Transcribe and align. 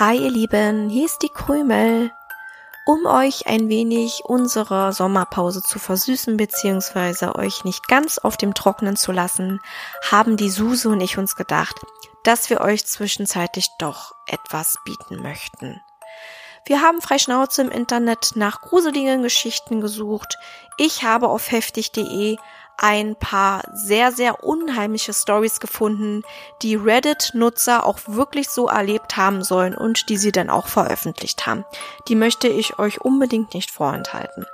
Hi 0.00 0.16
ihr 0.16 0.30
Lieben, 0.30 0.88
hier 0.90 1.06
ist 1.06 1.22
die 1.22 1.28
Krümel. 1.28 2.12
Um 2.86 3.04
euch 3.04 3.48
ein 3.48 3.68
wenig 3.68 4.22
unsere 4.24 4.92
Sommerpause 4.92 5.60
zu 5.60 5.80
versüßen 5.80 6.36
bzw. 6.36 7.36
euch 7.36 7.64
nicht 7.64 7.88
ganz 7.88 8.18
auf 8.18 8.36
dem 8.36 8.54
Trocknen 8.54 8.94
zu 8.94 9.10
lassen, 9.10 9.58
haben 10.08 10.36
die 10.36 10.50
Suse 10.50 10.88
und 10.88 11.00
ich 11.00 11.18
uns 11.18 11.34
gedacht, 11.34 11.74
dass 12.22 12.48
wir 12.48 12.60
euch 12.60 12.86
zwischenzeitlich 12.86 13.70
doch 13.80 14.14
etwas 14.28 14.78
bieten 14.84 15.20
möchten. 15.20 15.80
Wir 16.64 16.80
haben 16.80 17.00
frei 17.00 17.18
Schnauze 17.18 17.62
im 17.62 17.70
Internet 17.70 18.36
nach 18.36 18.60
gruseligen 18.60 19.22
Geschichten 19.22 19.80
gesucht. 19.80 20.38
Ich 20.76 21.02
habe 21.02 21.26
auf 21.26 21.50
heftig.de 21.50 22.36
ein 22.78 23.16
paar 23.16 23.62
sehr, 23.74 24.12
sehr 24.12 24.44
unheimliche 24.44 25.12
Stories 25.12 25.60
gefunden, 25.60 26.22
die 26.62 26.76
Reddit-Nutzer 26.76 27.84
auch 27.84 27.98
wirklich 28.06 28.48
so 28.48 28.68
erlebt 28.68 29.16
haben 29.16 29.42
sollen 29.42 29.74
und 29.74 30.08
die 30.08 30.16
sie 30.16 30.32
dann 30.32 30.48
auch 30.48 30.68
veröffentlicht 30.68 31.46
haben. 31.46 31.64
Die 32.06 32.14
möchte 32.14 32.48
ich 32.48 32.78
euch 32.78 33.00
unbedingt 33.00 33.52
nicht 33.52 33.70
vorenthalten. 33.70 34.46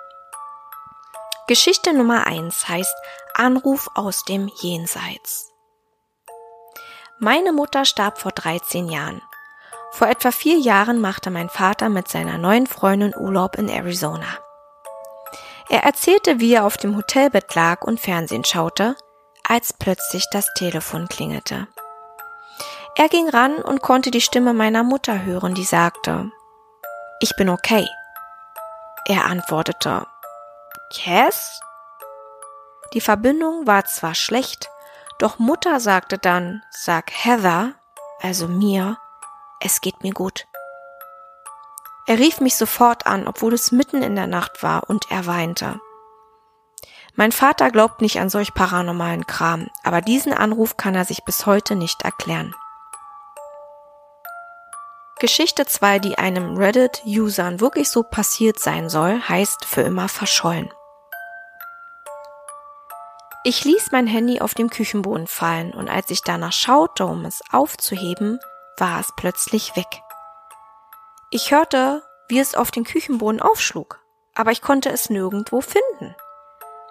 Geschichte 1.46 1.92
Nummer 1.92 2.27
eins 2.27 2.66
heißt 2.68 2.96
Anruf 3.34 3.91
aus 3.95 4.24
dem 4.24 4.51
Jenseits. 4.60 5.52
Meine 7.18 7.52
Mutter 7.52 7.84
starb 7.84 8.18
vor 8.18 8.32
13 8.32 8.88
Jahren. 8.88 9.20
Vor 9.93 10.09
etwa 10.09 10.32
vier 10.32 10.59
Jahren 10.59 11.01
machte 11.01 11.30
mein 11.30 11.51
Vater 11.51 11.88
mit 11.88 12.09
seiner 12.09 12.38
neuen 12.38 12.66
Freundin 12.66 13.15
Urlaub 13.15 13.56
in 13.56 13.68
Arizona. 13.68 14.44
Er 15.68 15.82
erzählte, 15.82 16.40
wie 16.40 16.54
er 16.54 16.65
auf 16.65 16.76
dem 16.76 16.96
Hotelbett 16.96 17.54
lag 17.54 17.82
und 17.82 18.01
Fernsehen 18.01 18.45
schaute, 18.45 18.96
als 19.43 19.73
plötzlich 19.73 20.26
das 20.30 20.46
Telefon 20.54 21.09
klingelte. 21.09 21.68
Er 22.96 23.09
ging 23.09 23.29
ran 23.29 23.56
und 23.56 23.82
konnte 23.82 24.10
die 24.10 24.21
Stimme 24.21 24.54
meiner 24.54 24.84
Mutter 24.84 25.24
hören, 25.24 25.54
die 25.54 25.65
sagte, 25.65 26.30
ich 27.21 27.34
bin 27.37 27.48
okay. 27.48 27.87
Er 29.06 29.24
antwortete, 29.24 30.06
Yes? 30.93 31.60
Die 32.93 33.01
Verbindung 33.01 33.66
war 33.66 33.84
zwar 33.84 34.15
schlecht, 34.15 34.71
doch 35.18 35.38
Mutter 35.38 35.80
sagte 35.80 36.18
dann, 36.18 36.62
sag 36.71 37.10
Heather, 37.10 37.73
also 38.21 38.46
mir, 38.46 38.99
es 39.60 39.80
geht 39.80 40.02
mir 40.02 40.12
gut. 40.12 40.46
Er 42.07 42.19
rief 42.19 42.41
mich 42.41 42.57
sofort 42.57 43.07
an, 43.07 43.27
obwohl 43.27 43.55
es 43.55 43.73
mitten 43.73 44.02
in 44.02 44.15
der 44.15 44.27
Nacht 44.27 44.63
war, 44.63 44.88
und 44.91 45.10
er 45.10 45.27
weinte. 45.27 45.80
Mein 47.15 47.33
Vater 47.33 47.71
glaubt 47.71 48.01
nicht 48.02 48.21
an 48.21 48.29
solch 48.29 48.55
paranormalen 48.55 49.27
Kram, 49.27 49.69
aber 49.85 50.01
diesen 50.01 50.35
Anruf 50.35 50.77
kann 50.77 50.95
er 50.95 51.05
sich 51.05 51.24
bis 51.24 51.46
heute 51.46 51.77
nicht 51.77 52.02
erklären. 52.02 52.55
Geschichte 55.21 55.65
2, 55.65 56.01
die 56.01 56.19
einem 56.19 56.57
Reddit-Usern 56.57 57.61
wirklich 57.61 57.88
so 57.88 58.02
passiert 58.02 58.59
sein 58.59 58.91
soll, 58.91 59.21
heißt 59.21 59.65
für 59.65 59.83
immer 59.83 60.09
verschollen. 60.09 60.71
Ich 63.45 63.65
ließ 63.65 63.93
mein 63.93 64.06
Handy 64.06 64.41
auf 64.41 64.55
dem 64.55 64.71
Küchenboden 64.71 65.27
fallen 65.27 65.72
und 65.72 65.89
als 65.89 66.11
ich 66.11 66.22
danach 66.22 66.53
schaute, 66.53 67.06
um 67.06 67.25
es 67.25 67.43
aufzuheben, 67.53 68.41
war 68.77 69.00
es 69.00 69.12
plötzlich 69.16 69.77
weg. 69.77 70.03
Ich 71.37 71.50
hörte, 71.50 72.04
wie 72.28 72.38
es 72.38 72.54
auf 72.54 72.71
den 72.71 72.84
Küchenboden 72.84 73.43
aufschlug, 73.43 73.99
aber 74.37 74.53
ich 74.53 74.62
konnte 74.62 74.91
es 74.91 75.10
nirgendwo 75.10 75.60
finden. 75.60 76.15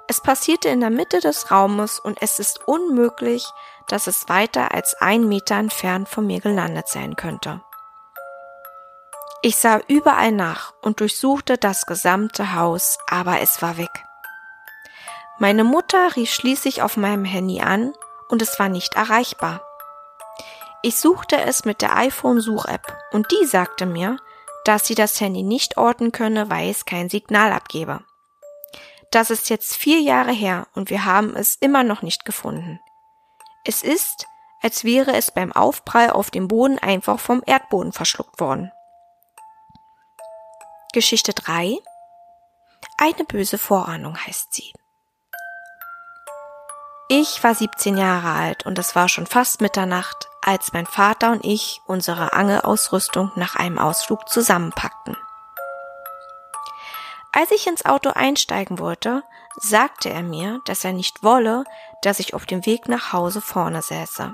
Es 0.09 0.19
passierte 0.19 0.67
in 0.67 0.81
der 0.81 0.89
Mitte 0.89 1.21
des 1.21 1.49
Raumes 1.49 1.97
und 1.97 2.21
es 2.21 2.39
ist 2.39 2.67
unmöglich, 2.67 3.47
dass 3.87 4.07
es 4.07 4.27
weiter 4.27 4.73
als 4.73 4.95
ein 4.99 5.29
Meter 5.29 5.55
entfernt 5.55 6.09
von 6.09 6.27
mir 6.27 6.41
gelandet 6.41 6.89
sein 6.89 7.15
könnte. 7.15 7.61
Ich 9.41 9.55
sah 9.55 9.79
überall 9.87 10.33
nach 10.33 10.73
und 10.81 10.99
durchsuchte 10.99 11.57
das 11.57 11.85
gesamte 11.85 12.53
Haus, 12.53 12.97
aber 13.07 13.39
es 13.39 13.61
war 13.61 13.77
weg. 13.77 14.03
Meine 15.39 15.63
Mutter 15.63 16.17
rief 16.17 16.33
schließlich 16.33 16.81
auf 16.81 16.97
meinem 16.97 17.23
Handy 17.23 17.61
an 17.61 17.93
und 18.27 18.41
es 18.41 18.59
war 18.59 18.67
nicht 18.67 18.95
erreichbar. 18.95 19.65
Ich 20.81 20.97
suchte 20.97 21.39
es 21.39 21.63
mit 21.63 21.81
der 21.81 21.95
iPhone-Such-App 21.95 22.93
und 23.13 23.31
die 23.31 23.45
sagte 23.45 23.85
mir, 23.85 24.17
dass 24.65 24.85
sie 24.87 24.95
das 24.95 25.19
Handy 25.19 25.43
nicht 25.43 25.77
orten 25.77 26.11
könne, 26.11 26.49
weil 26.49 26.69
es 26.69 26.85
kein 26.85 27.09
Signal 27.09 27.51
abgebe. 27.51 28.03
Das 29.11 29.29
ist 29.29 29.49
jetzt 29.49 29.75
vier 29.75 29.99
Jahre 29.99 30.31
her 30.31 30.67
und 30.73 30.89
wir 30.89 31.05
haben 31.05 31.35
es 31.35 31.55
immer 31.55 31.83
noch 31.83 32.01
nicht 32.01 32.25
gefunden. 32.25 32.79
Es 33.65 33.83
ist, 33.83 34.25
als 34.61 34.83
wäre 34.83 35.13
es 35.13 35.31
beim 35.31 35.51
Aufprall 35.51 36.09
auf 36.09 36.31
dem 36.31 36.47
Boden 36.47 36.79
einfach 36.79 37.19
vom 37.19 37.43
Erdboden 37.45 37.93
verschluckt 37.93 38.39
worden. 38.39 38.71
Geschichte 40.93 41.33
3 41.33 41.77
Eine 42.97 43.23
böse 43.25 43.57
Vorahnung 43.57 44.17
heißt 44.17 44.53
sie. 44.53 44.73
Ich 47.09 47.43
war 47.43 47.53
17 47.53 47.97
Jahre 47.97 48.29
alt 48.29 48.65
und 48.65 48.79
es 48.79 48.95
war 48.95 49.09
schon 49.09 49.27
fast 49.27 49.59
Mitternacht, 49.61 50.29
als 50.41 50.71
mein 50.71 50.85
Vater 50.85 51.31
und 51.31 51.43
ich 51.43 51.81
unsere 51.85 52.33
Angelausrüstung 52.33 53.31
nach 53.35 53.55
einem 53.55 53.77
Ausflug 53.77 54.29
zusammenpackten. 54.29 55.17
Als 57.33 57.51
ich 57.51 57.67
ins 57.67 57.85
Auto 57.85 58.11
einsteigen 58.11 58.79
wollte, 58.79 59.23
sagte 59.57 60.09
er 60.09 60.23
mir, 60.23 60.61
dass 60.65 60.85
er 60.85 60.93
nicht 60.93 61.23
wolle, 61.23 61.65
dass 62.03 62.19
ich 62.19 62.33
auf 62.33 62.45
dem 62.45 62.65
Weg 62.65 62.87
nach 62.87 63.11
Hause 63.11 63.41
vorne 63.41 63.81
säße. 63.81 64.33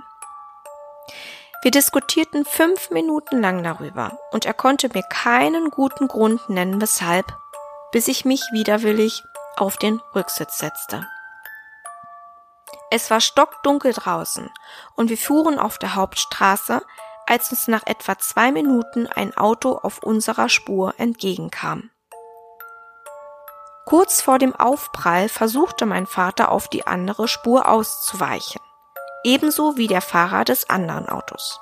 Wir 1.61 1.71
diskutierten 1.71 2.45
fünf 2.45 2.91
Minuten 2.91 3.41
lang 3.41 3.63
darüber 3.63 4.17
und 4.31 4.45
er 4.45 4.53
konnte 4.53 4.89
mir 4.93 5.03
keinen 5.03 5.71
guten 5.71 6.07
Grund 6.07 6.49
nennen, 6.49 6.79
weshalb, 6.79 7.25
bis 7.91 8.07
ich 8.07 8.25
mich 8.25 8.41
widerwillig 8.51 9.23
auf 9.57 9.77
den 9.77 9.99
Rücksitz 10.13 10.59
setzte. 10.59 11.05
Es 12.91 13.11
war 13.11 13.21
stockdunkel 13.21 13.93
draußen 13.93 14.49
und 14.95 15.09
wir 15.09 15.17
fuhren 15.17 15.59
auf 15.59 15.77
der 15.77 15.95
Hauptstraße, 15.95 16.81
als 17.27 17.51
uns 17.51 17.67
nach 17.67 17.85
etwa 17.85 18.17
zwei 18.17 18.51
Minuten 18.51 19.05
ein 19.07 19.37
Auto 19.37 19.77
auf 19.77 20.01
unserer 20.01 20.49
Spur 20.49 20.95
entgegenkam. 20.97 21.91
Kurz 23.85 24.21
vor 24.21 24.39
dem 24.39 24.55
Aufprall 24.55 25.29
versuchte 25.29 25.85
mein 25.85 26.07
Vater 26.07 26.51
auf 26.51 26.67
die 26.67 26.87
andere 26.87 27.27
Spur 27.27 27.67
auszuweichen, 27.67 28.61
ebenso 29.23 29.77
wie 29.77 29.87
der 29.87 30.01
Fahrer 30.01 30.43
des 30.43 30.69
anderen 30.69 31.09
Autos. 31.09 31.59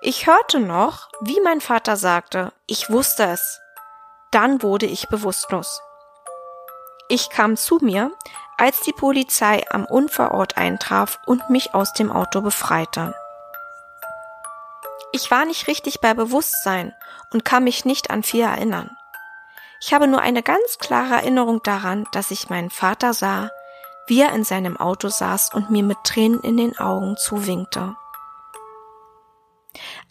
Ich 0.00 0.26
hörte 0.26 0.60
noch, 0.60 1.08
wie 1.20 1.40
mein 1.40 1.60
Vater 1.60 1.96
sagte, 1.96 2.52
ich 2.66 2.90
wusste 2.90 3.24
es. 3.24 3.60
Dann 4.30 4.62
wurde 4.62 4.86
ich 4.86 5.08
bewusstlos. 5.08 5.82
Ich 7.10 7.30
kam 7.30 7.56
zu 7.56 7.78
mir, 7.80 8.12
als 8.58 8.82
die 8.82 8.92
Polizei 8.92 9.64
am 9.70 9.86
Unfallort 9.86 10.58
eintraf 10.58 11.18
und 11.24 11.48
mich 11.48 11.74
aus 11.74 11.94
dem 11.94 12.12
Auto 12.12 12.42
befreite. 12.42 13.14
Ich 15.12 15.30
war 15.30 15.46
nicht 15.46 15.68
richtig 15.68 16.02
bei 16.02 16.12
Bewusstsein 16.12 16.94
und 17.32 17.46
kann 17.46 17.64
mich 17.64 17.86
nicht 17.86 18.10
an 18.10 18.22
viel 18.22 18.42
erinnern. 18.42 18.90
Ich 19.80 19.94
habe 19.94 20.06
nur 20.06 20.20
eine 20.20 20.42
ganz 20.42 20.76
klare 20.78 21.14
Erinnerung 21.14 21.62
daran, 21.62 22.06
dass 22.12 22.30
ich 22.30 22.50
meinen 22.50 22.68
Vater 22.68 23.14
sah, 23.14 23.50
wie 24.06 24.20
er 24.20 24.34
in 24.34 24.44
seinem 24.44 24.76
Auto 24.76 25.08
saß 25.08 25.54
und 25.54 25.70
mir 25.70 25.82
mit 25.82 25.98
Tränen 26.04 26.40
in 26.40 26.58
den 26.58 26.78
Augen 26.78 27.16
zuwinkte. 27.16 27.96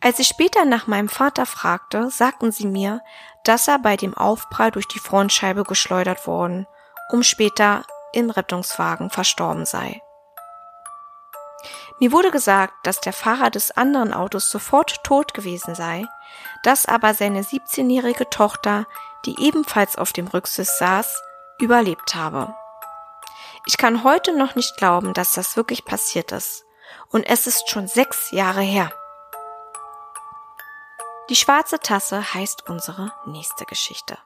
Als 0.01 0.17
ich 0.17 0.27
später 0.27 0.65
nach 0.65 0.87
meinem 0.87 1.09
Vater 1.09 1.45
fragte, 1.45 2.09
sagten 2.09 2.51
sie 2.51 2.65
mir, 2.65 3.01
dass 3.43 3.67
er 3.67 3.77
bei 3.77 3.97
dem 3.97 4.17
Aufprall 4.17 4.71
durch 4.71 4.87
die 4.87 4.99
Frontscheibe 4.99 5.63
geschleudert 5.63 6.25
worden, 6.25 6.65
um 7.11 7.23
später 7.23 7.83
im 8.13 8.29
Rettungswagen 8.29 9.09
verstorben 9.09 9.65
sei. 9.65 10.01
Mir 11.99 12.11
wurde 12.11 12.31
gesagt, 12.31 12.73
dass 12.83 13.01
der 13.01 13.13
Fahrer 13.13 13.49
des 13.49 13.71
anderen 13.71 14.13
Autos 14.13 14.51
sofort 14.51 15.03
tot 15.03 15.33
gewesen 15.33 15.73
sei, 15.73 16.05
dass 16.63 16.85
aber 16.85 17.13
seine 17.13 17.41
17-jährige 17.41 18.29
Tochter, 18.29 18.85
die 19.25 19.35
ebenfalls 19.39 19.97
auf 19.97 20.13
dem 20.13 20.27
Rücksitz 20.27 20.77
saß, 20.77 21.21
überlebt 21.59 22.13
habe. 22.13 22.53
Ich 23.65 23.77
kann 23.77 24.03
heute 24.03 24.37
noch 24.37 24.55
nicht 24.55 24.77
glauben, 24.77 25.13
dass 25.13 25.33
das 25.33 25.57
wirklich 25.57 25.85
passiert 25.85 26.31
ist. 26.31 26.65
Und 27.09 27.23
es 27.23 27.47
ist 27.47 27.69
schon 27.69 27.87
sechs 27.87 28.31
Jahre 28.31 28.61
her. 28.61 28.91
Die 31.29 31.35
schwarze 31.35 31.79
Tasse 31.79 32.33
heißt 32.33 32.69
unsere 32.69 33.11
nächste 33.25 33.65
Geschichte. 33.65 34.17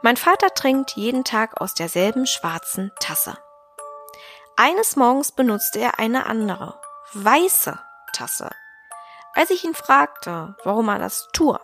Mein 0.00 0.16
Vater 0.16 0.54
trinkt 0.54 0.92
jeden 0.92 1.24
Tag 1.24 1.60
aus 1.60 1.74
derselben 1.74 2.26
schwarzen 2.26 2.92
Tasse. 3.00 3.36
Eines 4.56 4.94
Morgens 4.96 5.32
benutzte 5.32 5.80
er 5.80 5.98
eine 5.98 6.26
andere, 6.26 6.80
weiße 7.14 7.78
Tasse. 8.12 8.50
Als 9.34 9.50
ich 9.50 9.64
ihn 9.64 9.74
fragte, 9.74 10.56
warum 10.64 10.88
er 10.88 10.98
das 10.98 11.28
tue, 11.32 11.60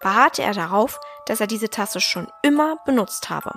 beharrte 0.00 0.42
er 0.42 0.54
darauf, 0.54 0.98
dass 1.26 1.40
er 1.40 1.46
diese 1.46 1.68
Tasse 1.68 2.00
schon 2.00 2.30
immer 2.42 2.76
benutzt 2.84 3.28
habe. 3.28 3.52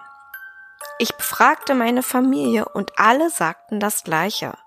Ich 1.00 1.16
befragte 1.16 1.74
meine 1.74 2.04
Familie 2.04 2.68
und 2.68 3.00
alle 3.00 3.30
sagten 3.30 3.80
das 3.80 4.04
Gleiche. 4.04 4.58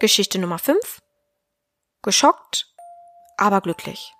Geschichte 0.00 0.38
Nummer 0.38 0.58
5. 0.58 0.98
Geschockt, 2.02 2.66
aber 3.36 3.60
glücklich. 3.60 4.14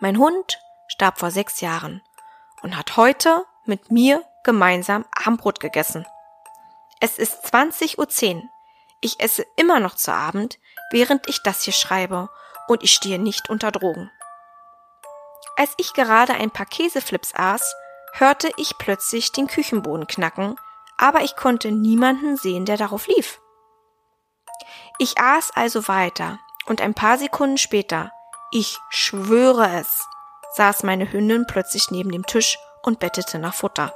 Mein 0.00 0.18
Hund 0.18 0.58
starb 0.88 1.18
vor 1.18 1.30
sechs 1.30 1.60
Jahren 1.60 2.02
und 2.62 2.76
hat 2.76 2.96
heute 2.96 3.44
mit 3.64 3.90
mir 3.90 4.24
gemeinsam 4.44 5.04
Abendbrot 5.12 5.60
gegessen. 5.60 6.06
Es 7.00 7.18
ist 7.18 7.44
20.10 7.46 8.36
Uhr. 8.36 8.42
Ich 9.00 9.20
esse 9.20 9.46
immer 9.56 9.78
noch 9.78 9.94
zu 9.94 10.12
Abend, 10.12 10.58
während 10.90 11.28
ich 11.28 11.42
das 11.42 11.62
hier 11.62 11.72
schreibe 11.72 12.28
und 12.66 12.82
ich 12.82 12.92
stehe 12.92 13.18
nicht 13.18 13.48
unter 13.48 13.70
Drogen. 13.70 14.10
Als 15.56 15.74
ich 15.76 15.92
gerade 15.92 16.34
ein 16.34 16.50
paar 16.50 16.66
Käseflips 16.66 17.34
aß, 17.34 17.74
hörte 18.14 18.50
ich 18.56 18.78
plötzlich 18.78 19.32
den 19.32 19.46
Küchenboden 19.46 20.06
knacken, 20.06 20.56
aber 20.96 21.22
ich 21.22 21.36
konnte 21.36 21.70
niemanden 21.70 22.36
sehen, 22.36 22.64
der 22.64 22.76
darauf 22.76 23.06
lief. 23.06 23.40
Ich 24.98 25.18
aß 25.18 25.52
also 25.52 25.86
weiter 25.86 26.38
und 26.66 26.80
ein 26.80 26.94
paar 26.94 27.18
Sekunden 27.18 27.58
später, 27.58 28.10
ich 28.50 28.78
schwöre 28.90 29.78
es, 29.78 30.06
saß 30.54 30.82
meine 30.82 31.10
Hündin 31.12 31.46
plötzlich 31.46 31.90
neben 31.90 32.10
dem 32.10 32.26
Tisch 32.26 32.58
und 32.82 33.00
bettete 33.00 33.38
nach 33.38 33.54
Futter. 33.54 33.92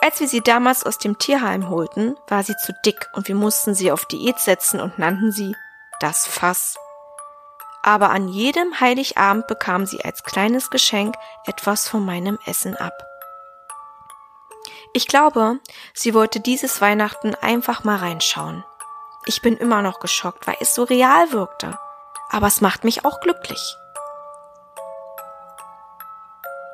Als 0.00 0.20
wir 0.20 0.28
sie 0.28 0.40
damals 0.40 0.84
aus 0.84 0.98
dem 0.98 1.18
Tierheim 1.18 1.68
holten, 1.68 2.16
war 2.28 2.44
sie 2.44 2.56
zu 2.56 2.72
dick 2.84 3.08
und 3.14 3.26
wir 3.26 3.34
mussten 3.34 3.74
sie 3.74 3.90
auf 3.90 4.06
Diät 4.06 4.38
setzen 4.38 4.80
und 4.80 4.98
nannten 4.98 5.32
sie 5.32 5.56
das 6.00 6.26
Fass. 6.26 6.76
Aber 7.82 8.10
an 8.10 8.28
jedem 8.28 8.80
Heiligabend 8.80 9.46
bekam 9.48 9.86
sie 9.86 10.04
als 10.04 10.22
kleines 10.22 10.70
Geschenk 10.70 11.16
etwas 11.46 11.88
von 11.88 12.04
meinem 12.04 12.38
Essen 12.46 12.76
ab. 12.76 12.92
Ich 14.92 15.06
glaube, 15.06 15.58
sie 15.94 16.14
wollte 16.14 16.40
dieses 16.40 16.80
Weihnachten 16.80 17.34
einfach 17.34 17.84
mal 17.84 17.96
reinschauen. 17.96 18.64
Ich 19.26 19.42
bin 19.42 19.56
immer 19.56 19.82
noch 19.82 20.00
geschockt, 20.00 20.46
weil 20.46 20.56
es 20.60 20.74
so 20.74 20.84
real 20.84 21.32
wirkte. 21.32 21.78
Aber 22.30 22.46
es 22.46 22.60
macht 22.60 22.84
mich 22.84 23.04
auch 23.04 23.20
glücklich. 23.20 23.76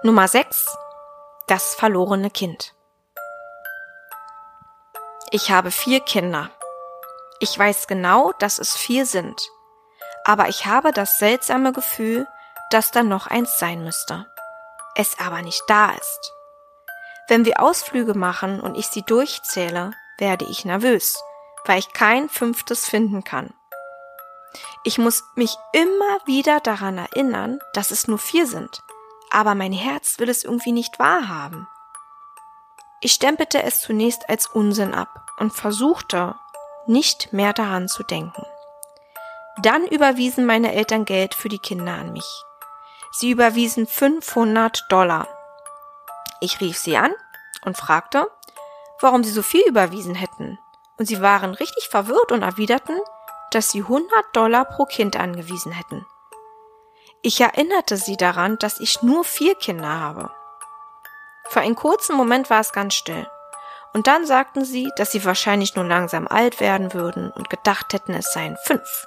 Nummer 0.07 0.29
6. 0.29 0.67
Das 1.47 1.75
verlorene 1.75 2.29
Kind. 2.29 2.75
Ich 5.31 5.51
habe 5.51 5.71
vier 5.71 6.01
Kinder. 6.01 6.51
Ich 7.41 7.59
weiß 7.59 7.87
genau, 7.87 8.33
dass 8.39 8.59
es 8.59 8.77
vier 8.77 9.07
sind. 9.07 9.41
Aber 10.27 10.51
ich 10.51 10.67
habe 10.67 10.93
das 10.93 11.17
seltsame 11.17 11.73
Gefühl, 11.73 12.29
dass 12.69 12.91
da 12.91 13.03
noch 13.03 13.29
eins 13.29 13.59
sein 13.59 13.83
müsste. 13.83 14.27
Es 14.95 15.19
aber 15.19 15.41
nicht 15.41 15.63
da 15.69 15.93
ist. 15.93 16.33
Wenn 17.29 17.47
wir 17.47 17.63
Ausflüge 17.63 18.13
machen 18.13 18.61
und 18.61 18.77
ich 18.77 18.89
sie 18.89 19.05
durchzähle, 19.05 19.93
werde 20.19 20.45
ich 20.45 20.67
nervös, 20.67 21.19
weil 21.65 21.79
ich 21.79 21.95
kein 21.95 22.29
fünftes 22.29 22.87
finden 22.87 23.25
kann. 23.25 23.55
Ich 24.83 24.99
muss 24.99 25.25
mich 25.35 25.57
immer 25.73 26.19
wieder 26.27 26.61
daran 26.61 26.99
erinnern, 26.99 27.59
dass 27.73 27.91
es 27.91 28.07
nur 28.07 28.19
vier 28.19 28.47
sind, 28.47 28.83
aber 29.35 29.57
mein 29.57 29.73
Herz 29.73 30.21
will 30.21 30.29
es 30.29 30.45
irgendwie 30.45 30.71
nicht 30.71 31.01
wahrhaben. 31.01 31.67
Ich 33.01 33.13
stempelte 33.13 33.63
es 33.65 33.81
zunächst 33.81 34.29
als 34.29 34.47
Unsinn 34.47 34.95
ab 34.95 35.27
und 35.39 35.53
versuchte, 35.53 36.37
nicht 36.87 37.33
mehr 37.33 37.53
daran 37.53 37.89
zu 37.89 38.05
denken. 38.05 38.47
Dann 39.61 39.87
überwiesen 39.89 40.47
meine 40.47 40.73
Eltern 40.73 41.05
Geld 41.05 41.35
für 41.35 41.49
die 41.49 41.59
Kinder 41.59 41.95
an 41.95 42.13
mich. 42.13 42.27
Sie 43.11 43.31
überwiesen 43.31 43.89
500 43.89 44.85
Dollar. 44.89 45.27
Ich 46.41 46.61
rief 46.61 46.79
sie 46.79 46.97
an 46.97 47.13
und 47.65 47.77
fragte, 47.77 48.29
warum 49.01 49.25
sie 49.25 49.33
so 49.33 49.43
viel 49.43 49.67
überwiesen 49.67 50.15
hätten. 50.15 50.59
Und 50.97 51.07
sie 51.07 51.21
waren 51.21 51.55
richtig 51.55 51.89
verwirrt 51.89 52.31
und 52.31 52.43
erwiderten, 52.43 53.01
dass 53.51 53.71
sie 53.71 53.83
100 53.83 54.11
Dollar 54.33 54.65
pro 54.65 54.85
Kind 54.85 55.17
angewiesen 55.17 55.73
hätten. 55.73 56.07
Ich 57.27 57.41
erinnerte 57.41 57.97
sie 57.97 58.19
daran, 58.19 58.59
dass 58.59 58.79
ich 58.79 59.03
nur 59.03 59.25
vier 59.25 59.55
Kinder 59.55 59.99
habe. 59.99 60.31
Für 61.49 61.61
einen 61.61 61.75
kurzen 61.75 62.15
Moment 62.17 62.51
war 62.51 62.61
es 62.61 62.75
ganz 62.75 62.93
still. 62.93 63.27
Und 63.95 64.07
dann 64.09 64.27
sagten 64.27 64.63
sie, 64.67 64.93
dass 64.97 65.13
sie 65.13 65.25
wahrscheinlich 65.25 65.75
nur 65.75 65.87
langsam 65.87 66.29
alt 66.29 66.61
werden 66.61 66.93
würden 66.93 67.31
und 67.31 67.49
gedacht 67.49 67.95
hätten, 67.95 68.13
es 68.13 68.31
seien 68.35 68.59
fünf. 68.65 69.07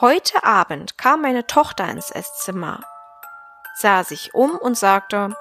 Heute 0.00 0.44
Abend 0.44 0.96
kam 0.96 1.20
meine 1.20 1.46
Tochter 1.46 1.86
ins 1.90 2.10
Esszimmer, 2.10 2.80
sah 3.74 4.02
sich 4.02 4.32
um 4.32 4.56
und 4.56 4.78
sagte, 4.78 5.36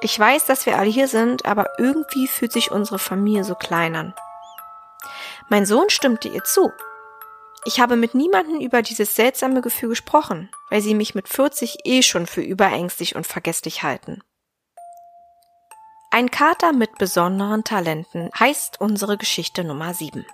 ich 0.00 0.16
weiß, 0.16 0.46
dass 0.46 0.64
wir 0.64 0.78
alle 0.78 0.90
hier 0.90 1.08
sind, 1.08 1.44
aber 1.44 1.66
irgendwie 1.76 2.28
fühlt 2.28 2.52
sich 2.52 2.70
unsere 2.70 3.00
Familie 3.00 3.42
so 3.42 3.56
klein 3.56 3.96
an. 3.96 4.14
Mein 5.48 5.66
Sohn 5.66 5.90
stimmte 5.90 6.28
ihr 6.28 6.44
zu. 6.44 6.72
Ich 7.66 7.78
habe 7.78 7.96
mit 7.96 8.14
niemandem 8.14 8.60
über 8.60 8.80
dieses 8.80 9.14
seltsame 9.14 9.60
Gefühl 9.60 9.90
gesprochen, 9.90 10.50
weil 10.70 10.80
sie 10.80 10.94
mich 10.94 11.14
mit 11.14 11.28
40 11.28 11.80
eh 11.84 12.02
schon 12.02 12.26
für 12.26 12.40
überängstlich 12.40 13.16
und 13.16 13.26
vergesslich 13.26 13.82
halten. 13.82 14.22
Ein 16.10 16.30
Kater 16.30 16.72
mit 16.72 16.98
besonderen 16.98 17.62
Talenten 17.62 18.30
heißt 18.38 18.80
unsere 18.80 19.16
Geschichte 19.16 19.62
Nummer 19.62 19.94
7. 19.94 20.26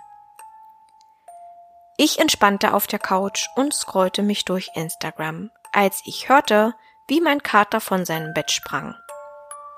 Ich 1.97 2.19
entspannte 2.19 2.73
auf 2.73 2.87
der 2.87 2.99
Couch 2.99 3.47
und 3.55 3.73
scrollte 3.73 4.23
mich 4.23 4.45
durch 4.45 4.69
Instagram, 4.75 5.51
als 5.71 6.01
ich 6.05 6.29
hörte, 6.29 6.75
wie 7.07 7.21
mein 7.21 7.43
Kater 7.43 7.81
von 7.81 8.05
seinem 8.05 8.33
Bett 8.33 8.51
sprang. 8.51 8.95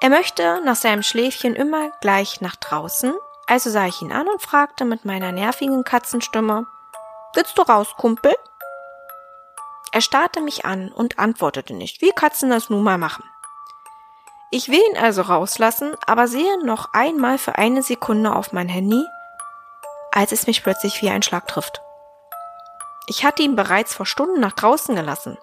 Er 0.02 0.10
möchte 0.10 0.62
nach 0.64 0.76
seinem 0.76 1.04
Schläfchen 1.04 1.56
immer 1.56 1.92
gleich 2.00 2.42
nach 2.42 2.56
draußen, 2.56 3.14
also 3.48 3.70
sah 3.70 3.88
ich 3.88 4.02
ihn 4.02 4.12
an 4.12 4.28
und 4.28 4.42
fragte 4.42 4.86
mit 4.86 5.04
meiner 5.04 5.32
nervigen 5.32 5.84
Katzenstimme, 5.84 6.66
Willst 7.36 7.58
du 7.58 7.62
raus, 7.62 7.94
Kumpel? 7.96 8.36
Er 9.92 10.02
starrte 10.02 10.42
mich 10.42 10.66
an 10.66 10.92
und 10.92 11.20
antwortete 11.20 11.74
nicht, 11.74 12.02
wie 12.02 12.12
Katzen 12.12 12.50
das 12.50 12.70
nun 12.70 12.84
mal 12.84 12.98
machen. 12.98 13.24
Ich 14.52 14.70
will 14.70 14.82
ihn 14.92 14.98
also 14.98 15.22
rauslassen, 15.22 15.96
aber 16.08 16.28
sehe 16.28 16.66
noch 16.66 16.94
einmal 16.94 17.38
für 17.38 17.56
eine 17.56 17.84
Sekunde 17.84 18.36
auf 18.36 18.52
mein 18.52 18.68
Handy, 18.68 19.04
als 20.12 20.32
es 20.32 20.48
mich 20.48 20.64
plötzlich 20.64 21.04
wie 21.04 21.10
ein 21.10 21.22
Schlag 21.22 21.48
trifft. 21.48 21.82
Ich 23.06 23.24
hatte 23.24 23.44
ihn 23.44 23.56
bereits 23.56 23.94
vor 23.94 24.08
Stunden 24.08 24.40
nach 24.40 24.54
draußen 24.54 24.96
gelassen. 24.96 25.38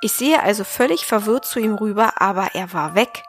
Ich 0.00 0.12
sehe 0.12 0.42
also 0.42 0.62
völlig 0.62 1.06
verwirrt 1.06 1.44
zu 1.44 1.58
ihm 1.58 1.74
rüber, 1.74 2.20
aber 2.20 2.54
er 2.54 2.72
war 2.72 2.94
weg. 2.94 3.24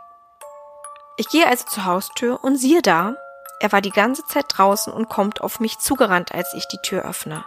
Ich 1.18 1.30
gehe 1.30 1.48
also 1.48 1.66
zur 1.66 1.86
Haustür 1.86 2.44
und 2.44 2.58
siehe 2.58 2.84
da, 2.84 3.16
er 3.60 3.72
war 3.72 3.82
die 3.82 3.92
ganze 3.92 4.24
Zeit 4.26 4.46
draußen 4.50 4.94
und 4.94 5.10
kommt 5.10 5.42
auf 5.42 5.60
mich 5.60 5.80
zugerannt, 5.80 6.34
als 6.34 6.54
ich 6.54 6.68
die 6.68 6.82
Tür 6.84 7.06
öffne. 7.06 7.46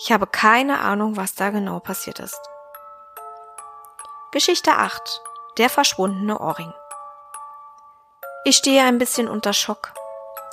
Ich 0.00 0.12
habe 0.12 0.28
keine 0.28 0.78
Ahnung, 0.78 1.16
was 1.16 1.34
da 1.34 1.50
genau 1.50 1.80
passiert 1.80 2.20
ist. 2.20 2.40
Geschichte 4.30 4.72
8. 4.72 5.22
Der 5.58 5.68
verschwundene 5.68 6.38
Ohrring. 6.38 6.72
Ich 8.44 8.56
stehe 8.56 8.84
ein 8.84 8.98
bisschen 8.98 9.28
unter 9.28 9.52
Schock. 9.52 9.92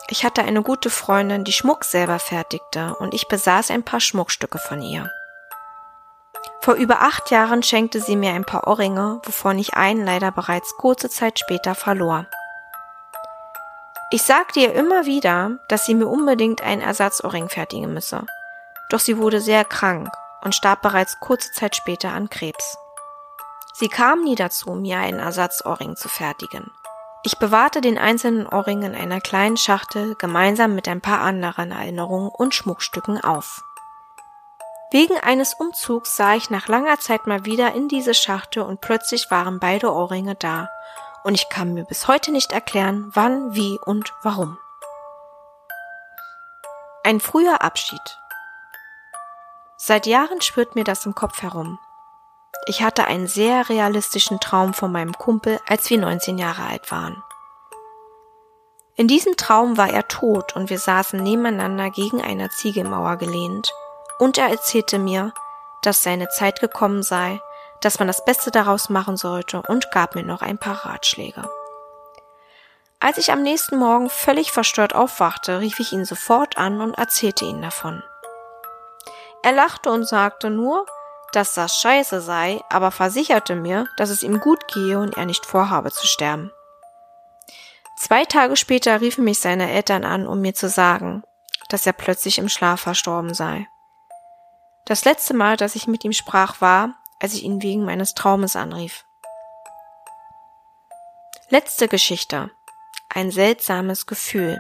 Ich 0.10 0.26
hatte 0.26 0.42
eine 0.42 0.64
gute 0.64 0.90
Freundin, 0.90 1.44
die 1.44 1.54
Schmuck 1.54 1.84
selber 1.84 2.18
fertigte, 2.18 2.96
und 2.96 3.14
ich 3.14 3.28
besaß 3.28 3.70
ein 3.70 3.84
paar 3.84 4.00
Schmuckstücke 4.00 4.58
von 4.58 4.82
ihr. 4.82 5.12
Vor 6.62 6.74
über 6.74 7.02
acht 7.02 7.30
Jahren 7.30 7.62
schenkte 7.62 8.00
sie 8.00 8.16
mir 8.16 8.34
ein 8.34 8.46
paar 8.46 8.68
Ohrringe, 8.68 9.22
wovon 9.24 9.60
ich 9.60 9.76
einen 9.76 10.04
leider 10.06 10.32
bereits 10.32 10.76
kurze 10.78 11.10
Zeit 11.10 11.38
später 11.38 11.76
verlor. 11.76 12.26
Ich 14.10 14.24
sagte 14.24 14.60
ihr 14.60 14.74
immer 14.74 15.06
wieder, 15.06 15.60
dass 15.70 15.86
sie 15.86 15.94
mir 15.94 16.08
unbedingt 16.08 16.62
einen 16.62 16.82
Ersatzohrring 16.82 17.50
fertigen 17.50 17.94
müsse. 17.94 18.26
Doch 18.90 19.00
sie 19.00 19.18
wurde 19.18 19.42
sehr 19.42 19.66
krank 19.66 20.10
und 20.44 20.56
starb 20.56 20.82
bereits 20.82 21.20
kurze 21.20 21.52
Zeit 21.52 21.76
später 21.76 22.12
an 22.12 22.30
Krebs. 22.30 22.78
Sie 23.74 23.90
kam 23.90 24.24
nie 24.24 24.36
dazu, 24.36 24.72
mir 24.72 25.00
einen 25.00 25.20
Ersatzohrring 25.20 25.96
zu 25.96 26.08
fertigen. 26.08 26.72
Ich 27.24 27.40
bewahrte 27.40 27.82
den 27.82 27.98
einzelnen 27.98 28.48
Ohrring 28.48 28.84
in 28.84 28.96
einer 28.96 29.20
kleinen 29.20 29.58
Schachtel 29.58 30.16
gemeinsam 30.16 30.76
mit 30.76 30.88
ein 30.88 31.02
paar 31.02 31.22
anderen 31.22 31.72
Erinnerungen 31.72 32.30
und 32.30 32.54
Schmuckstücken 32.54 33.20
auf. 33.22 33.64
Wegen 34.92 35.18
eines 35.18 35.56
Umzugs 35.56 36.16
sah 36.16 36.36
ich 36.36 36.52
nach 36.52 36.68
langer 36.68 37.00
Zeit 37.00 37.26
mal 37.26 37.44
wieder 37.44 37.74
in 37.74 37.88
diese 37.88 38.14
Schachtel 38.14 38.64
und 38.64 38.80
plötzlich 38.80 39.32
waren 39.32 39.60
beide 39.60 39.92
Ohrringe 39.92 40.36
da 40.36 40.70
und 41.24 41.34
ich 41.34 41.50
kann 41.50 41.74
mir 41.74 41.84
bis 41.84 42.08
heute 42.08 42.32
nicht 42.32 42.52
erklären, 42.52 43.12
wann, 43.14 43.56
wie 43.56 43.80
und 43.84 44.14
warum. 44.22 44.60
Ein 47.04 47.20
früher 47.20 47.64
Abschied. 47.64 48.20
Seit 49.88 50.08
Jahren 50.08 50.42
spürt 50.42 50.74
mir 50.74 50.84
das 50.84 51.06
im 51.06 51.14
Kopf 51.14 51.44
herum. 51.44 51.78
Ich 52.66 52.82
hatte 52.82 53.06
einen 53.06 53.28
sehr 53.28 53.70
realistischen 53.70 54.40
Traum 54.40 54.74
von 54.74 54.92
meinem 54.92 55.14
Kumpel, 55.14 55.60
als 55.68 55.88
wir 55.92 56.00
19 56.00 56.40
Jahre 56.40 56.64
alt 56.64 56.90
waren. 56.90 57.24
In 58.96 59.08
diesem 59.08 59.38
Traum 59.38 59.78
war 59.78 59.92
er 59.92 60.08
tot 60.08 60.56
und 60.56 60.72
wir 60.72 60.80
saßen 60.80 61.22
nebeneinander 61.22 61.92
gegen 61.92 62.20
eine 62.20 62.50
Ziegelmauer 62.50 63.18
gelehnt, 63.18 63.72
und 64.18 64.40
er 64.40 64.50
erzählte 64.50 64.98
mir, 64.98 65.36
dass 65.84 66.02
seine 66.02 66.30
Zeit 66.30 66.62
gekommen 66.62 67.04
sei, 67.04 67.40
dass 67.82 68.00
man 68.00 68.08
das 68.08 68.26
Beste 68.26 68.50
daraus 68.50 68.90
machen 68.90 69.18
sollte 69.18 69.62
und 69.62 69.92
gab 69.92 70.16
mir 70.16 70.24
noch 70.24 70.42
ein 70.42 70.58
paar 70.58 70.84
Ratschläge. 70.88 71.48
Als 73.00 73.20
ich 73.20 73.32
am 73.32 73.44
nächsten 73.44 73.78
Morgen 73.78 74.10
völlig 74.10 74.52
verstört 74.52 74.96
aufwachte, 74.96 75.60
rief 75.60 75.80
ich 75.80 75.94
ihn 75.94 76.06
sofort 76.06 76.58
an 76.58 76.82
und 76.82 76.98
erzählte 76.98 77.46
ihm 77.46 77.62
davon. 77.62 78.02
Er 79.46 79.52
lachte 79.52 79.92
und 79.92 80.08
sagte 80.08 80.50
nur, 80.50 80.88
dass 81.32 81.54
das 81.54 81.80
scheiße 81.80 82.20
sei, 82.20 82.62
aber 82.68 82.90
versicherte 82.90 83.54
mir, 83.54 83.88
dass 83.96 84.10
es 84.10 84.24
ihm 84.24 84.40
gut 84.40 84.68
gehe 84.68 84.98
und 84.98 85.18
er 85.18 85.28
nicht 85.28 85.46
vorhabe 85.46 85.92
zu 85.92 86.08
sterben. 86.08 86.52
Zwei 87.96 88.26
Tage 88.26 88.56
später 88.56 89.02
riefen 89.02 89.24
mich 89.24 89.40
seine 89.40 89.70
Eltern 89.70 90.04
an, 90.04 90.26
um 90.26 90.42
mir 90.42 90.56
zu 90.56 90.68
sagen, 90.68 91.22
dass 91.70 91.86
er 91.86 91.94
plötzlich 91.94 92.40
im 92.40 92.50
Schlaf 92.50 92.82
verstorben 92.82 93.36
sei. 93.36 93.68
Das 94.86 95.06
letzte 95.06 95.36
Mal, 95.36 95.58
dass 95.58 95.76
ich 95.76 95.86
mit 95.86 96.04
ihm 96.04 96.14
sprach, 96.14 96.60
war, 96.60 96.96
als 97.20 97.36
ich 97.36 97.44
ihn 97.44 97.62
wegen 97.62 97.86
meines 97.86 98.16
Traumes 98.16 98.56
anrief. 98.56 99.06
Letzte 101.50 101.88
Geschichte. 101.88 102.50
Ein 103.14 103.30
seltsames 103.30 104.08
Gefühl. 104.08 104.60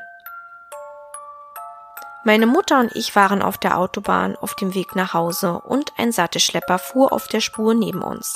Meine 2.27 2.47
Mutter 2.47 2.79
und 2.79 2.95
ich 2.95 3.15
waren 3.15 3.43
auf 3.43 3.59
der 3.59 3.77
Autobahn 3.77 4.35
auf 4.35 4.55
dem 4.55 4.73
Weg 4.73 4.95
nach 4.95 5.13
Hause 5.13 5.61
und 5.63 5.93
ein 5.95 6.11
Sattelschlepper 6.11 6.79
fuhr 6.79 7.13
auf 7.13 7.27
der 7.27 7.39
Spur 7.39 7.75
neben 7.75 8.01
uns. 8.01 8.35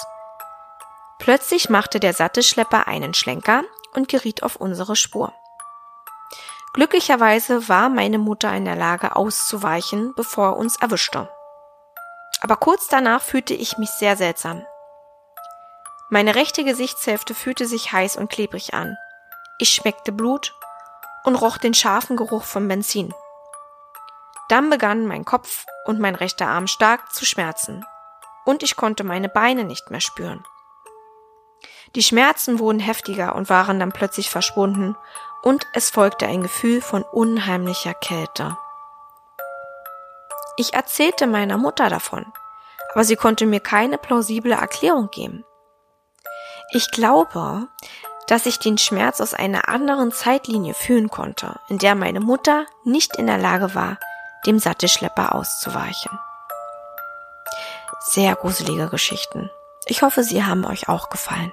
Plötzlich 1.18 1.72
machte 1.72 2.00
der 2.00 2.14
Sattelschlepper 2.14 2.88
einen 2.88 3.16
Schlenker 3.16 3.64
und 3.96 4.08
geriet 4.08 4.44
auf 4.44 4.58
unsere 4.58 4.96
Spur. 4.96 5.34
Glücklicherweise 6.74 7.68
war 7.68 7.90
meine 7.90 8.20
Mutter 8.20 8.54
in 8.54 8.66
der 8.66 8.76
Lage 8.76 9.16
auszuweichen, 9.16 10.14
bevor 10.16 10.50
er 10.50 10.58
uns 10.58 10.76
erwischte. 10.76 11.28
Aber 12.42 12.58
kurz 12.58 12.90
danach 12.90 13.24
fühlte 13.24 13.56
ich 13.56 13.80
mich 13.80 13.90
sehr 13.90 14.16
seltsam. 14.16 14.64
Meine 16.12 16.36
rechte 16.36 16.64
Gesichtshälfte 16.64 17.34
fühlte 17.34 17.66
sich 17.66 17.92
heiß 17.92 18.18
und 18.18 18.30
klebrig 18.30 18.76
an. 18.76 18.96
Ich 19.58 19.72
schmeckte 19.72 20.12
Blut 20.12 20.54
und 21.24 21.34
roch 21.34 21.58
den 21.58 21.74
scharfen 21.74 22.18
Geruch 22.18 22.44
von 22.44 22.68
Benzin. 22.68 23.16
Dann 24.50 24.70
begannen 24.70 25.08
mein 25.08 25.26
Kopf 25.26 25.66
und 25.86 26.00
mein 26.00 26.16
rechter 26.16 26.48
Arm 26.48 26.68
stark 26.68 27.14
zu 27.14 27.26
schmerzen, 27.26 27.86
und 28.46 28.64
ich 28.64 28.76
konnte 28.76 29.04
meine 29.04 29.30
Beine 29.30 29.64
nicht 29.64 29.92
mehr 29.92 30.02
spüren. 30.02 30.44
Die 31.96 32.04
Schmerzen 32.04 32.60
wurden 32.60 32.80
heftiger 32.80 33.36
und 33.36 33.50
waren 33.50 33.80
dann 33.80 33.92
plötzlich 33.92 34.30
verschwunden, 34.30 34.98
und 35.44 35.66
es 35.74 35.90
folgte 35.90 36.26
ein 36.26 36.42
Gefühl 36.42 36.82
von 36.82 37.04
unheimlicher 37.04 37.94
Kälte. 37.94 38.58
Ich 40.58 40.74
erzählte 40.74 41.28
meiner 41.28 41.58
Mutter 41.58 41.90
davon, 41.90 42.26
aber 42.92 43.04
sie 43.04 43.16
konnte 43.16 43.46
mir 43.46 43.60
keine 43.60 43.98
plausible 43.98 44.54
Erklärung 44.54 45.10
geben. 45.10 45.46
Ich 46.72 46.92
glaube, 46.92 47.68
dass 48.28 48.46
ich 48.46 48.60
den 48.60 48.78
Schmerz 48.78 49.22
aus 49.22 49.34
einer 49.34 49.70
anderen 49.70 50.12
Zeitlinie 50.12 50.74
fühlen 50.74 51.10
konnte, 51.10 51.60
in 51.68 51.78
der 51.78 51.96
meine 51.96 52.20
Mutter 52.20 52.66
nicht 52.84 53.16
in 53.16 53.28
der 53.28 53.38
Lage 53.38 53.74
war, 53.74 53.98
dem 54.46 54.60
Sattelschlepper 54.60 55.36
auszuweichen. 55.36 56.20
Sehr 58.00 58.36
gruselige 58.36 58.90
Geschichten. 58.90 59.50
Ich 59.86 60.02
hoffe, 60.02 60.24
sie 60.24 60.44
haben 60.44 60.66
euch 60.66 60.88
auch 60.90 61.10
gefallen. 61.10 61.52